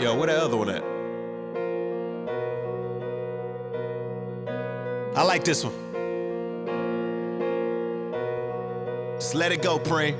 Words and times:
Yo, 0.00 0.16
where 0.16 0.26
the 0.26 0.42
other 0.42 0.56
one 0.56 0.70
at? 0.70 0.82
I 5.16 5.22
like 5.22 5.44
this 5.44 5.62
one. 5.62 5.74
Just 9.18 9.34
let 9.34 9.52
it 9.52 9.62
go, 9.62 9.78
Preem. 9.78 10.16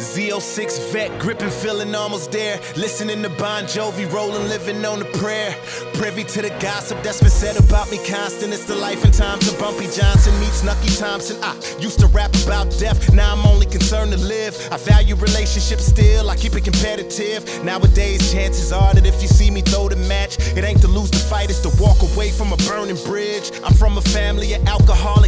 Z06 0.00 0.92
vet, 0.92 1.20
gripping, 1.20 1.50
feeling 1.50 1.94
almost 1.94 2.32
there. 2.32 2.58
Listening 2.74 3.22
to 3.22 3.28
Bon 3.28 3.64
Jovi, 3.64 4.10
rolling, 4.10 4.48
living 4.48 4.82
on 4.84 4.98
the 4.98 5.04
prayer. 5.20 5.54
Privy 5.92 6.24
to 6.24 6.40
the 6.40 6.48
gossip 6.58 7.02
that's 7.02 7.20
been 7.20 7.28
said 7.28 7.56
about 7.62 7.90
me 7.90 7.98
constant. 8.08 8.54
It's 8.54 8.64
the 8.64 8.74
life 8.74 9.04
and 9.04 9.12
times 9.12 9.46
of 9.52 9.58
Bumpy 9.58 9.84
Johnson 9.92 10.32
meets 10.40 10.64
Nucky 10.64 10.88
Thompson. 10.96 11.36
I 11.44 11.54
used 11.78 12.00
to 12.00 12.06
rap 12.06 12.34
about 12.44 12.70
death, 12.78 13.12
now 13.12 13.32
I'm 13.32 13.44
only 13.46 13.66
concerned 13.66 14.12
to 14.12 14.18
live. 14.18 14.56
I 14.72 14.78
value 14.78 15.16
relationships 15.16 15.84
still, 15.84 16.30
I 16.30 16.36
keep 16.36 16.54
it 16.54 16.64
competitive. 16.64 17.44
Nowadays, 17.62 18.32
chances 18.32 18.72
are 18.72 18.94
that 18.94 19.04
if 19.04 19.20
you 19.20 19.28
see 19.28 19.50
me 19.50 19.60
throw 19.60 19.90
the 19.90 19.96
match, 20.08 20.38
it 20.56 20.64
ain't 20.64 20.80
to 20.80 20.88
lose 20.88 21.10
the 21.10 21.18
fight, 21.18 21.50
it's 21.50 21.60
to 21.60 21.82
walk 21.82 22.00
away 22.14 22.30
from 22.30 22.54
a 22.54 22.56
burning 22.68 22.96
bridge. 23.04 23.52
I'm 23.62 23.74
from 23.74 23.98
a 23.98 24.02
family 24.02 24.54
of 24.54 24.66
alcoholics 24.66 25.19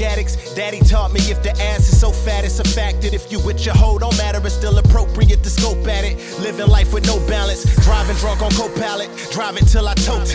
coke 0.00 0.10
addicts. 0.10 0.54
Daddy 0.54 0.80
taught 0.80 1.12
me 1.12 1.20
if 1.30 1.42
the 1.42 1.50
ass 1.62 1.88
is 1.88 2.00
so 2.00 2.10
fat, 2.10 2.44
it's 2.44 2.58
a 2.58 2.64
fact 2.64 3.02
that 3.02 3.14
if 3.14 3.30
you 3.30 3.40
with 3.40 3.64
your 3.64 3.74
hoe, 3.74 3.98
don't 3.98 4.16
matter, 4.16 4.40
it's 4.44 4.54
still 4.54 4.78
appropriate 4.78 5.42
to 5.42 5.50
scope 5.50 5.86
at 5.86 6.04
it. 6.04 6.16
Living 6.40 6.68
life 6.68 6.92
with 6.92 7.06
no 7.06 7.18
balance, 7.28 7.64
driving 7.84 8.16
drunk 8.16 8.42
on 8.42 8.50
co-pilot, 8.52 9.08
drive 9.30 9.56
it 9.56 9.66
till 9.66 9.88
I 9.88 9.94
total. 9.94 10.26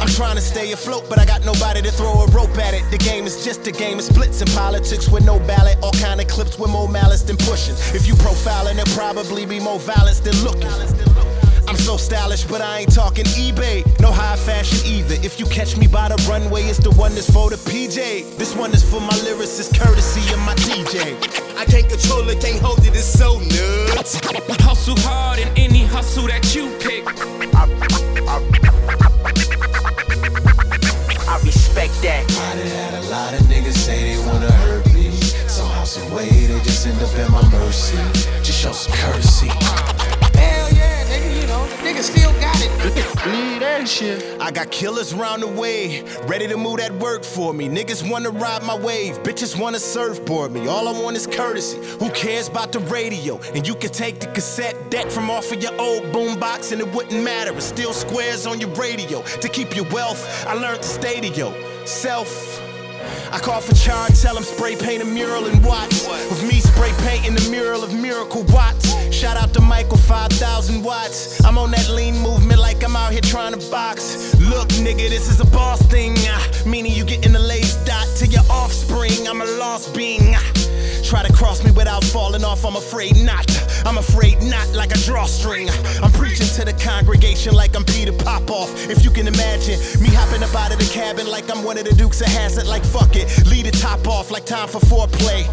I'm 0.00 0.08
trying 0.08 0.36
to 0.36 0.42
stay 0.42 0.72
afloat, 0.72 1.04
but 1.08 1.18
I 1.18 1.24
got 1.24 1.44
nobody 1.44 1.80
to 1.82 1.90
throw 1.90 2.12
a 2.12 2.26
rope 2.28 2.56
at 2.58 2.74
it. 2.74 2.82
The 2.90 2.98
game 2.98 3.26
is 3.26 3.44
just 3.44 3.66
a 3.66 3.72
game 3.72 3.98
of 3.98 4.04
splits 4.04 4.40
and 4.40 4.50
politics 4.50 5.08
with 5.08 5.24
no 5.24 5.38
ballot. 5.40 5.78
All 5.82 5.92
kind 5.92 6.20
of 6.20 6.26
clips 6.28 6.58
with 6.58 6.70
more 6.70 6.88
malice 6.88 7.22
than 7.22 7.36
pushing. 7.36 7.74
If 7.94 8.06
you 8.06 8.14
profiling, 8.14 8.76
there'll 8.76 8.96
probably 8.96 9.46
be 9.46 9.60
more 9.60 9.78
violence 9.78 10.20
than 10.20 10.34
looking. 10.42 10.68
I'm 11.84 11.88
so 11.88 11.96
stylish, 11.98 12.44
but 12.44 12.62
I 12.62 12.78
ain't 12.78 12.94
talking 12.94 13.26
eBay. 13.36 13.84
No 14.00 14.10
high 14.10 14.36
fashion 14.36 14.78
either. 14.86 15.16
If 15.16 15.38
you 15.38 15.44
catch 15.44 15.76
me 15.76 15.86
by 15.86 16.08
the 16.08 16.16
runway, 16.26 16.62
it's 16.62 16.78
the 16.78 16.90
one 16.92 17.14
that's 17.14 17.30
for 17.30 17.50
the 17.50 17.56
PJ. 17.56 18.38
This 18.38 18.56
one 18.56 18.72
is 18.72 18.82
for 18.82 19.02
my 19.02 19.12
lyricist, 19.20 19.78
courtesy 19.78 20.32
of 20.32 20.40
my 20.46 20.54
DJ. 20.64 21.12
I 21.58 21.66
can't 21.66 21.86
control 21.86 22.26
it, 22.30 22.40
can't 22.40 22.58
hold 22.58 22.78
it, 22.78 22.96
it's 22.96 23.04
so 23.04 23.38
nuts. 23.38 24.18
Hustle 24.64 24.96
hard 25.00 25.40
in 25.40 25.48
any 25.58 25.84
hustle 25.84 26.26
that 26.28 26.54
you 26.54 26.72
pick. 26.80 27.04
I 31.28 31.38
respect 31.44 32.00
that. 32.00 32.24
I 32.24 32.56
done 32.56 32.66
had 32.66 32.94
a 32.94 33.02
lot 33.10 33.34
of 33.34 33.40
niggas 33.40 33.76
say 33.76 34.16
they 34.16 34.26
wanna 34.26 34.50
hurt 34.50 34.86
me. 34.94 35.10
Somehow, 35.48 35.84
some 35.84 36.10
way, 36.14 36.30
they 36.30 36.58
just 36.60 36.86
end 36.86 36.96
up 37.02 37.14
at 37.14 37.28
my 37.30 37.46
mercy. 37.50 37.98
Just 38.42 38.58
show 38.58 38.72
some 38.72 38.96
courtesy. 38.96 39.50
It. 42.84 43.88
Shit. 43.88 44.40
I 44.40 44.50
got 44.50 44.70
killers 44.70 45.12
round 45.12 45.42
the 45.42 45.46
way, 45.46 46.02
ready 46.26 46.46
to 46.48 46.56
move 46.56 46.78
that 46.78 46.92
work 46.94 47.22
for 47.22 47.52
me. 47.52 47.68
Niggas 47.68 48.08
wanna 48.08 48.30
ride 48.30 48.62
my 48.62 48.74
wave, 48.74 49.18
bitches 49.22 49.58
wanna 49.58 49.78
surfboard 49.78 50.52
me. 50.52 50.66
All 50.66 50.88
I 50.88 50.92
want 50.92 51.16
is 51.16 51.26
courtesy. 51.26 51.78
Who 51.98 52.10
cares 52.10 52.48
about 52.48 52.72
the 52.72 52.80
radio? 52.80 53.38
And 53.54 53.66
you 53.66 53.74
can 53.74 53.90
take 53.90 54.20
the 54.20 54.26
cassette 54.28 54.90
deck 54.90 55.10
from 55.10 55.30
off 55.30 55.52
of 55.52 55.62
your 55.62 55.78
old 55.78 56.04
boombox, 56.04 56.72
and 56.72 56.80
it 56.80 56.92
wouldn't 56.94 57.22
matter. 57.22 57.52
It's 57.54 57.66
still 57.66 57.92
squares 57.92 58.46
on 58.46 58.58
your 58.60 58.70
radio. 58.70 59.22
To 59.22 59.48
keep 59.48 59.76
your 59.76 59.86
wealth, 59.90 60.46
I 60.46 60.54
learned 60.54 60.82
to 60.82 60.88
stay 60.88 61.20
to 61.20 61.28
yourself. 61.28 62.60
I 63.32 63.38
call 63.38 63.60
for 63.60 63.74
Char, 63.74 64.08
tell 64.08 64.36
him 64.36 64.44
spray 64.44 64.76
paint 64.76 65.02
a 65.02 65.04
mural 65.04 65.46
in 65.46 65.60
Watts. 65.62 66.06
With 66.30 66.42
me 66.44 66.60
spray 66.60 66.92
painting 66.98 67.34
the 67.34 67.50
mural 67.50 67.82
of 67.82 67.92
Miracle 67.92 68.44
Watts. 68.44 68.94
Shout 69.12 69.33
5000 70.04 70.82
watts. 70.82 71.42
I'm 71.44 71.56
on 71.58 71.70
that 71.70 71.88
lean 71.88 72.14
movement 72.20 72.60
like 72.60 72.84
I'm 72.84 72.94
out 72.96 73.12
here 73.12 73.20
trying 73.22 73.58
to 73.58 73.70
box. 73.70 74.34
Look, 74.38 74.68
nigga, 74.84 75.08
this 75.08 75.30
is 75.30 75.40
a 75.40 75.46
boss 75.46 75.80
thing. 75.86 76.14
ah, 76.28 76.62
meaning 76.66 76.92
you 76.92 77.04
getting 77.04 77.32
the 77.32 77.38
lace 77.38 77.76
dot 77.84 78.06
to 78.18 78.26
your 78.26 78.42
offspring. 78.50 79.26
I'm 79.26 79.40
a 79.40 79.46
lost 79.58 79.94
being. 79.94 80.34
ah. 80.34 80.52
Try 81.02 81.22
to 81.22 81.32
cross 81.32 81.62
me 81.64 81.70
without 81.70 82.02
falling 82.02 82.44
off, 82.44 82.64
I'm 82.64 82.76
afraid 82.76 83.16
not. 83.24 83.46
I'm 83.86 83.98
afraid 83.98 84.42
not 84.42 84.66
like 84.72 84.90
a 84.90 84.98
drawstring. 84.98 85.68
I'm 86.02 86.12
preaching 86.12 86.46
to 86.56 86.64
the 86.64 86.72
congregation 86.82 87.54
like 87.54 87.76
I'm 87.76 87.84
Peter 87.84 88.12
Popoff. 88.12 88.70
If 88.88 89.04
you 89.04 89.10
can 89.10 89.26
imagine 89.28 89.78
me 90.00 90.08
hopping 90.08 90.42
up 90.42 90.54
out 90.54 90.72
of 90.72 90.78
the 90.78 90.90
cabin 90.92 91.26
like 91.26 91.50
I'm 91.50 91.62
one 91.62 91.76
of 91.78 91.84
the 91.84 91.94
Dukes 91.94 92.20
of 92.22 92.28
Hazzard, 92.28 92.66
like 92.66 92.84
fuck 92.84 93.16
it. 93.16 93.28
Lead 93.46 93.66
the 93.66 93.70
top 93.70 94.06
off 94.08 94.30
like 94.30 94.46
time 94.46 94.68
for 94.68 94.80
foreplay. 94.80 95.44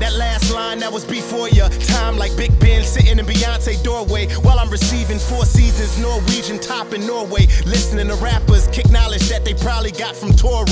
That 0.00 0.14
last 0.14 0.50
line 0.50 0.78
that 0.78 0.90
was 0.90 1.04
before 1.04 1.50
your 1.50 1.68
time, 2.10 2.18
like 2.18 2.36
Big 2.36 2.58
Ben 2.60 2.84
sitting 2.84 3.18
in 3.18 3.24
Beyonce 3.24 3.82
doorway 3.82 4.26
while 4.42 4.58
I'm 4.58 4.70
receiving 4.70 5.18
four 5.18 5.44
seasons 5.44 5.98
Norwegian 5.98 6.58
top 6.58 6.92
in 6.92 7.06
Norway. 7.06 7.46
Listening 7.66 8.08
to 8.08 8.14
rappers 8.16 8.66
kick 8.68 8.90
knowledge 8.90 9.28
that 9.28 9.44
they 9.44 9.54
probably 9.54 9.92
got 9.92 10.16
from 10.16 10.32
Torre. 10.32 10.66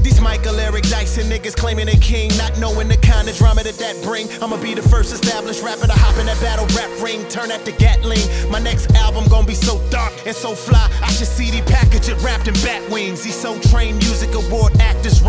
These 0.00 0.20
Michael 0.20 0.58
Eric 0.58 0.84
Dyson 0.84 1.28
niggas 1.30 1.56
claiming 1.56 1.86
they 1.86 1.96
king, 1.96 2.30
not 2.36 2.58
knowing 2.58 2.88
the 2.88 2.96
kind 2.96 3.28
of 3.28 3.36
drama 3.36 3.62
that 3.62 3.78
that 3.78 4.00
bring. 4.02 4.28
I'ma 4.42 4.56
be 4.56 4.74
the 4.74 4.82
first 4.82 5.12
established 5.12 5.62
rapper 5.62 5.86
to 5.86 5.92
hop 5.92 6.18
in 6.18 6.26
that 6.26 6.40
battle 6.40 6.66
rap 6.76 6.90
ring, 7.02 7.26
turn 7.28 7.50
at 7.50 7.64
the 7.64 7.72
Gatling. 7.72 8.24
My 8.50 8.58
next 8.58 8.90
album 8.94 9.28
gonna 9.28 9.46
be 9.46 9.54
so 9.54 9.80
dark 9.90 10.12
and 10.26 10.34
so 10.34 10.54
fly. 10.54 10.90
I 11.02 11.10
should 11.12 11.26
CD 11.26 11.62
package 11.62 12.08
it 12.08 12.20
wrapped 12.22 12.48
in 12.48 12.54
bat 12.64 12.82
wings. 12.90 13.22
These 13.22 13.36
Soul 13.36 13.58
Train 13.60 13.98
music 13.98 14.34
award 14.34 14.72
actors, 14.80 15.19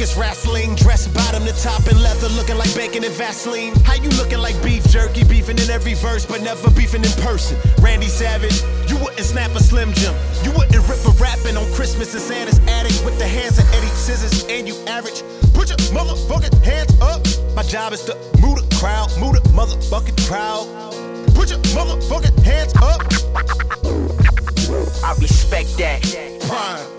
is 0.00 0.16
wrestling. 0.16 0.74
Dress 0.76 1.06
bottom 1.08 1.44
to 1.44 1.52
top 1.62 1.86
in 1.88 2.00
leather, 2.02 2.28
looking 2.30 2.56
like 2.56 2.74
bacon 2.74 3.04
and 3.04 3.14
Vaseline. 3.14 3.74
How 3.84 3.94
you 3.94 4.08
looking 4.10 4.38
like 4.38 4.60
beef 4.62 4.84
jerky, 4.88 5.24
beefing 5.24 5.58
in 5.58 5.70
every 5.70 5.94
verse, 5.94 6.24
but 6.24 6.42
never 6.42 6.70
beefing 6.70 7.04
in 7.04 7.10
person? 7.22 7.58
Randy 7.80 8.06
Savage, 8.08 8.62
you 8.88 8.96
wouldn't 8.98 9.20
snap 9.20 9.50
a 9.54 9.60
Slim 9.60 9.92
Jim. 9.92 10.14
You 10.42 10.52
wouldn't 10.52 10.88
rip 10.88 11.04
a 11.04 11.10
rapping 11.20 11.56
on 11.56 11.70
Christmas 11.72 12.14
in 12.14 12.20
Santa's 12.20 12.58
attic 12.66 12.94
with 13.04 13.18
the 13.18 13.26
hands 13.26 13.58
of 13.58 13.68
Eddie 13.74 13.86
Scissors, 13.88 14.44
and 14.48 14.66
you 14.66 14.74
average. 14.86 15.22
Put 15.52 15.68
your 15.68 15.78
motherfucking 15.92 16.62
hands 16.64 16.98
up. 17.00 17.22
My 17.54 17.62
job 17.62 17.92
is 17.92 18.02
to 18.02 18.14
move 18.40 18.56
the 18.56 18.76
crowd, 18.76 19.10
move 19.18 19.34
the 19.34 19.40
motherfucking 19.50 20.26
crowd. 20.26 20.66
Put 21.34 21.50
your 21.50 21.60
motherfucking 21.76 22.42
hands 22.42 22.74
up. 22.76 23.02
I 25.04 25.14
respect 25.20 25.76
that. 25.78 26.02
Prime. 26.48 26.93